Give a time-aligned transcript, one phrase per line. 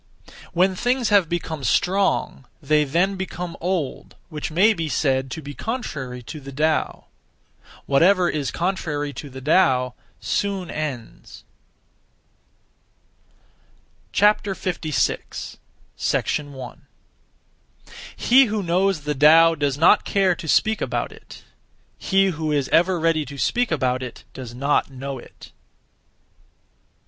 [0.51, 5.53] When things have become strong, they (then) become old, which may be said to be
[5.53, 7.05] contrary to the Tao.
[7.85, 11.43] Whatever is contrary to the Tao soon ends.
[14.11, 15.57] 56.
[16.39, 16.81] 1.
[18.15, 21.43] He who knows (the Tao) does not (care to) speak (about it);
[21.99, 25.51] he who is (ever ready to) speak about it does not know it.